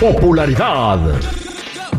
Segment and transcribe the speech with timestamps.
[0.00, 1.00] Popularidad.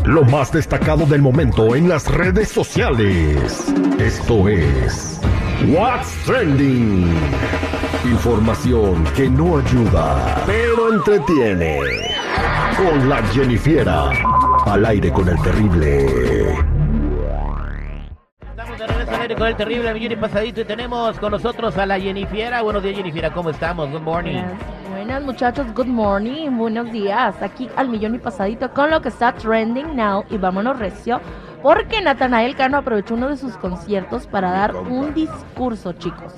[0.06, 3.74] Lo más destacado del momento en las redes sociales.
[4.00, 5.20] Esto es
[5.68, 7.14] What's Trending.
[8.06, 11.82] Información que no ayuda, pero entretiene.
[12.78, 14.12] Con la Jennifiera.
[14.66, 16.06] Al aire con el terrible.
[18.50, 21.78] Estamos de regreso al aire con el terrible millón y pasadito y tenemos con nosotros
[21.78, 22.62] a la Jennifiera.
[22.62, 23.92] Buenos días, Jennifiera, ¿cómo estamos?
[23.92, 24.44] Good morning.
[25.00, 27.42] Buenas, muchachos, good morning, buenos días.
[27.42, 31.22] Aquí al millón y pasadito con lo que está trending now y vámonos recio.
[31.64, 36.36] Porque Natanael Cano aprovechó uno de sus conciertos para dar un discurso, chicos.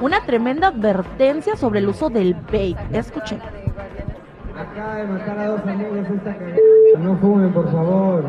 [0.00, 2.74] Una tremenda advertencia sobre el uso del vape.
[2.92, 3.38] Escuchen.
[4.58, 6.56] Acaba de matar a dos amigos esta cagada.
[6.98, 8.24] No fumen, por favor.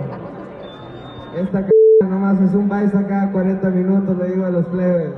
[1.36, 1.72] Esta cagada
[2.08, 5.12] nomás es un baile cada 40 minutos, le digo a los plebes.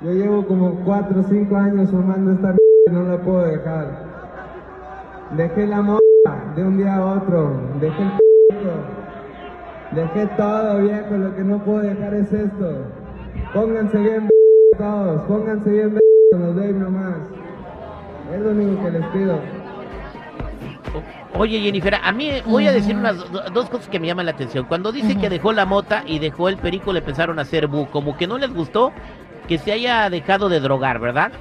[0.00, 4.06] Yo llevo como 4 o 5 años fumando esta mierda y no la puedo dejar.
[5.36, 5.98] Dejé la moda
[6.54, 7.60] de un día a otro.
[7.80, 8.18] Dejé el p***.
[9.92, 11.16] Dejé todo, viejo.
[11.16, 12.84] Lo que no puedo dejar es esto.
[13.52, 14.28] Pónganse bien
[14.78, 15.22] todos.
[15.22, 15.98] Pónganse bien
[16.30, 17.16] con los Dave nomás.
[18.32, 19.38] Es lo único que les pido.
[21.34, 24.32] Oye, Jennifer, a mí voy a decir unas do- dos cosas que me llaman la
[24.32, 24.64] atención.
[24.66, 27.86] Cuando dice que dejó la mota y dejó el perico, le empezaron a hacer bu,
[27.90, 28.92] como que no les gustó
[29.48, 31.32] que se haya dejado de drogar, ¿verdad?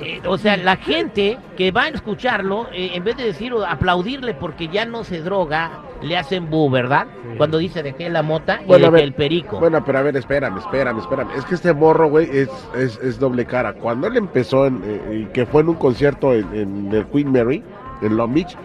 [0.00, 3.66] Eh, o sea, la gente que va a escucharlo, eh, en vez de decir o
[3.66, 7.06] aplaudirle porque ya no se droga, le hacen bu, ¿verdad?
[7.36, 9.58] Cuando dice dejé la mota y Bueno, dejé ver, el perico.
[9.58, 11.30] Bueno, pero a ver, espérame, espérame, espérame.
[11.36, 13.74] Es que este morro, güey, es, es, es doble cara.
[13.74, 17.62] Cuando él empezó, en, eh, que fue en un concierto en, en el Queen Mary,
[18.02, 18.56] en Long Beach,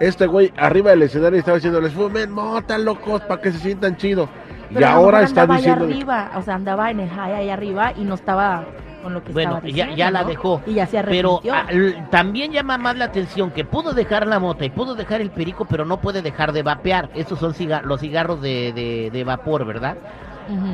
[0.00, 4.28] este güey arriba del escenario estaba diciéndoles, fumen mota, locos, para que se sientan chido.
[4.70, 5.84] Y Pero a lo ahora mejor está andaba diciendo...
[5.84, 8.64] allá arriba, o sea, andaba en el high ahí arriba y no estaba
[9.02, 10.28] con lo que Bueno, estaba ya, diciendo, ya la ¿no?
[10.28, 10.62] dejó.
[10.66, 11.54] Y ya se Pero arrepintió.
[11.54, 15.20] ah, l- también llama más la atención que pudo dejar la mota y pudo dejar
[15.20, 17.10] el perico, pero no puede dejar de vapear.
[17.14, 19.96] Estos son ciga- los cigarros de, de- de vapor, ¿verdad?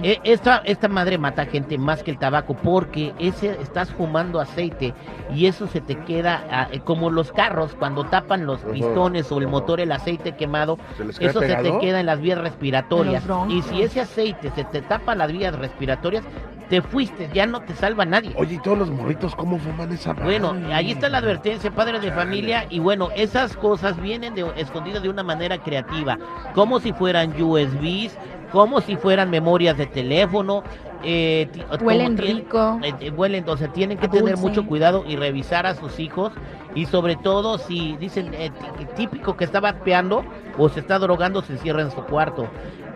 [0.03, 4.95] Eh, esta, esta madre mata gente más que el tabaco porque ese estás fumando aceite
[5.35, 9.39] y eso se te queda ah, eh, como los carros cuando tapan los pistones o
[9.39, 13.25] el motor el aceite quemado ¿Se eso se te queda en las vías respiratorias.
[13.49, 16.25] Y si ese aceite se te tapa las vías respiratorias
[16.71, 18.33] te fuiste ya no te salva nadie.
[18.37, 20.39] Oye, ¿y todos los morritos cómo fuman esa madre?
[20.39, 25.03] bueno, ahí está la advertencia, padres de familia, y bueno, esas cosas vienen de, escondidas
[25.03, 26.17] de una manera creativa,
[26.55, 28.17] como si fueran USBs,
[28.53, 30.63] como si fueran memorias de teléfono.
[31.03, 31.49] eh,
[31.81, 32.79] Huelen rico.
[32.83, 36.33] eh, eh, huelen, sea, tienen que tener mucho cuidado y revisar a sus hijos,
[36.75, 40.25] y sobre todo si dicen eh, tí- típico que está vapeando
[40.59, 42.47] o se está drogando, se encierra en su cuarto.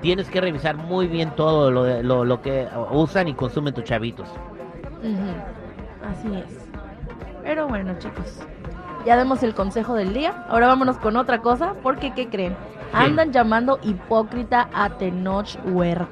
[0.03, 4.28] Tienes que revisar muy bien todo lo, lo, lo que usan y consumen tus chavitos.
[6.03, 6.59] Así es.
[7.43, 8.41] Pero bueno, chicos.
[9.04, 10.44] Ya demos el consejo del día.
[10.48, 11.75] Ahora vámonos con otra cosa.
[11.82, 12.56] Porque, ¿qué creen?
[12.92, 16.06] Andan llamando hipócrita a Tenoch Huerta.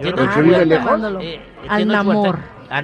[0.00, 1.00] Tenoch ¿El que vive lejos?
[1.20, 1.40] Eh,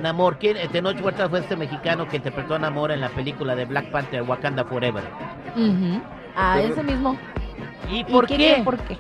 [0.01, 0.39] Namor.
[0.39, 0.57] ¿Quién?
[0.57, 3.91] Eh, Tenoch Huerta fue este mexicano que interpretó a Namor en la película de Black
[3.91, 5.03] Panther, Wakanda Forever.
[6.37, 7.17] A Pero- ese mismo.
[7.91, 8.63] ¿Y ¿Y por qué qué?
[8.65, 8.97] ¿Por qué?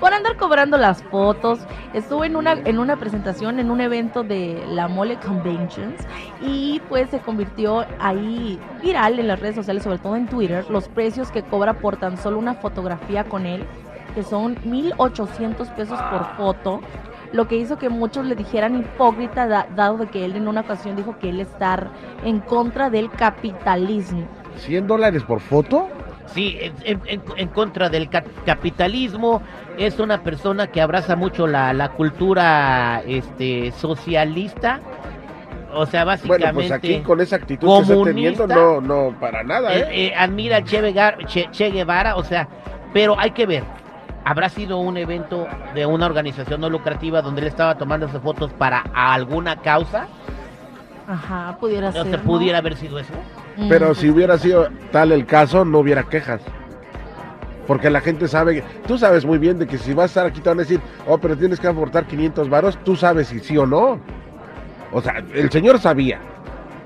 [0.00, 1.58] Por andar cobrando las fotos.
[1.92, 6.00] Estuve en una, en una presentación en un evento de la Mole Conventions
[6.40, 10.88] y pues se convirtió ahí viral en las redes sociales, sobre todo en Twitter, los
[10.88, 13.64] precios que cobra por tan solo una fotografía con él,
[14.14, 16.80] que son 1.800 pesos por foto.
[17.32, 20.94] Lo que hizo que muchos le dijeran hipócrita, da- dado que él en una ocasión
[20.96, 21.90] dijo que él estar
[22.24, 24.26] en contra del capitalismo.
[24.66, 25.88] ¿100 dólares por foto?
[26.34, 27.00] Sí, en,
[27.36, 29.42] en- contra del ca- capitalismo.
[29.76, 34.80] Es una persona que abraza mucho la, la cultura este, socialista.
[35.74, 36.44] O sea, básicamente...
[36.52, 40.06] Bueno, pues aquí con esa actitud que está teniendo, no, no, para nada, Eh, ¿eh?
[40.08, 42.48] eh, admira a che, Vegar- che- Che Guevara, o sea,
[42.92, 43.64] pero hay que ver.
[44.24, 48.80] Habrá sido un evento de una organización no lucrativa donde él estaba tomándose fotos para
[48.94, 50.06] alguna causa.
[51.06, 52.02] Ajá, pudiera O ser.
[52.06, 52.22] sea, ¿no?
[52.24, 53.12] pudiera haber sido eso.
[53.68, 56.40] Pero si hubiera sido tal el caso, no hubiera quejas.
[57.66, 60.40] Porque la gente sabe, tú sabes muy bien de que si vas a estar aquí
[60.40, 63.56] te van a decir, oh, pero tienes que aportar 500 varos, tú sabes si sí
[63.58, 64.00] o no.
[64.92, 66.18] O sea, el señor sabía.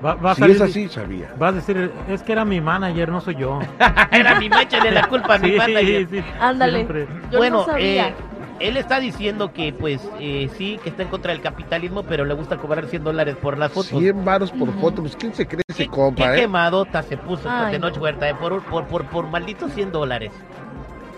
[0.03, 1.33] Va, va a Si salir- es así, sabía.
[1.41, 3.59] Va a decir, es que era mi manager, no soy yo.
[4.11, 6.07] Era mi mancha de la culpa a mi Sí, manager.
[6.09, 6.73] sí, Ándale.
[6.79, 7.07] siempre.
[7.31, 8.09] Yo bueno, no sabía.
[8.09, 8.15] eh,
[8.59, 12.33] él está diciendo que, pues, eh, sí, que está en contra del capitalismo, pero le
[12.33, 13.99] gusta cobrar 100 dólares por las fotos.
[13.99, 16.41] 100 varos por foto, pues ¿quién se cree ese ¿Qué, compa, qué eh?
[16.41, 18.03] quemadota se puso Ay, de Noche no.
[18.03, 20.31] Huerta, eh, por, por, por, por malditos 100 dólares.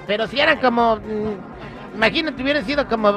[0.07, 3.13] Pero si eran como, mm, imagínate, hubieran sido como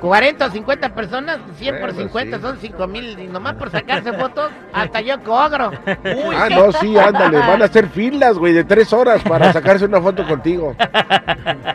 [0.00, 2.42] 40 o 50 personas, 100 por Bueno, 50 sí.
[2.42, 3.18] son 5 mil.
[3.18, 5.70] Y nomás por sacarse fotos, hasta yo cobro.
[6.04, 7.38] Uy, Ah, no, sí, ándale.
[7.38, 10.74] Van a hacer filas, güey, de tres horas para sacarse una foto contigo.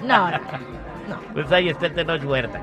[0.03, 0.78] No, no.
[1.33, 2.61] Pues ahí está el Huerta.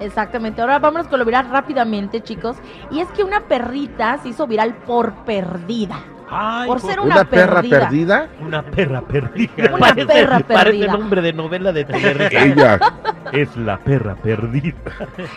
[0.00, 0.60] Exactamente.
[0.60, 2.56] Ahora vámonos con lo viral rápidamente, chicos.
[2.90, 6.00] Y es que una perrita se hizo viral por perdida.
[6.34, 8.28] Ay, Por po- ser ¿Una, una, perra perdida?
[8.40, 9.52] Una perra perdida.
[9.74, 10.44] Una perra Parece
[10.78, 10.92] perdida.
[10.92, 11.86] nombre de novela de.
[12.32, 12.78] Ella.
[13.32, 14.74] Es la perra perdida.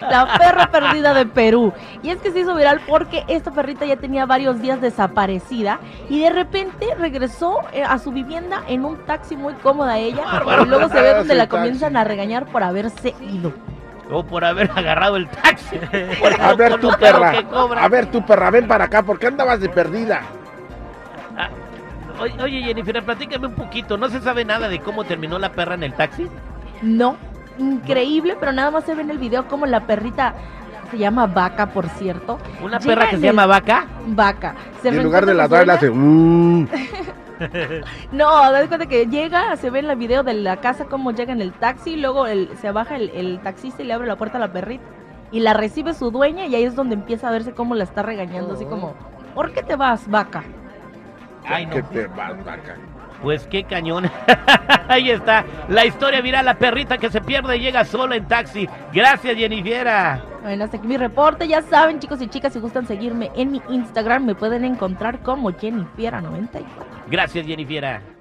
[0.02, 1.74] La perra perdida de Perú.
[2.02, 6.22] Y es que se hizo viral porque esta perrita ya tenía varios días desaparecida y
[6.22, 10.24] de repente regresó eh, a su vivienda en un taxi muy cómoda ella.
[10.62, 13.52] Y luego se ve donde Sí, la comienzan a regañar por haberse ido.
[14.12, 15.78] O por haber agarrado el taxi.
[16.40, 17.34] A ver tu perra.
[17.80, 19.04] A ver tu perra, ven para acá.
[19.04, 20.22] ¿Por qué andabas de perdida?
[21.38, 21.50] Ah,
[22.44, 23.98] oye, Jennifer, platícame un poquito.
[23.98, 26.28] ¿No se sabe nada de cómo terminó la perra en el taxi?
[26.82, 27.16] No,
[27.58, 30.34] increíble, pero nada más se ve en el video como la perrita
[30.92, 32.38] se llama Vaca, por cierto.
[32.64, 33.86] ¿Una Llega perra que se el- llama vaca?
[34.08, 34.56] Vaca.
[34.82, 35.38] Se en lugar de con
[35.68, 35.88] la hace.
[35.90, 35.94] dueña.
[35.94, 36.68] "Mm".
[38.12, 41.34] No, das cuenta que llega, se ve en el video de la casa cómo llega
[41.34, 44.16] en el taxi, y luego el- se baja el, el taxista y le abre la
[44.16, 44.84] puerta a la perrita.
[45.32, 48.04] Y la recibe su dueña y ahí es donde empieza a verse cómo la está
[48.04, 48.94] regañando, así como,
[49.34, 50.44] ¿por qué te vas, vaca?
[51.48, 51.76] Ay, no.
[51.76, 52.76] Que te vas, vaca.
[53.22, 54.10] Pues qué cañón.
[54.88, 55.46] Ahí está.
[55.70, 58.68] La historia viral, la perrita que se pierde y llega sola en taxi.
[58.94, 59.88] Gracias, Jennifer.
[60.44, 61.48] Bueno, hasta aquí mi reporte.
[61.48, 65.52] Ya saben, chicos y chicas, si gustan seguirme en mi Instagram, me pueden encontrar como
[65.52, 66.66] Jennifiera94.
[67.08, 68.15] Gracias, Jennifer.